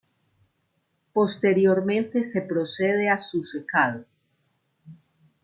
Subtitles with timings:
[1.13, 4.03] Posteriormente, se procede a su secado.